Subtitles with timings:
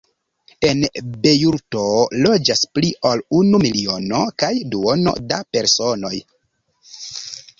[0.67, 0.79] En
[1.25, 1.83] Bejruto
[2.27, 6.15] loĝas pli ol unu miliono kaj duono da personoj.